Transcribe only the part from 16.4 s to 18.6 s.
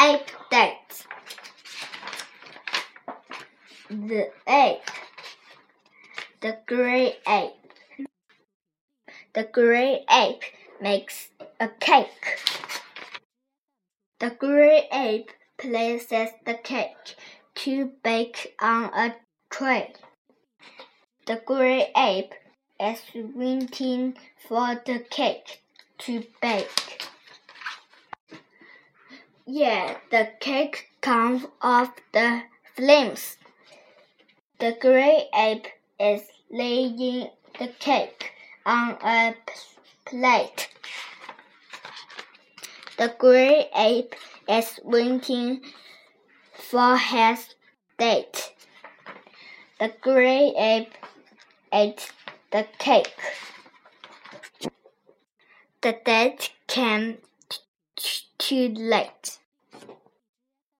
the cake to bake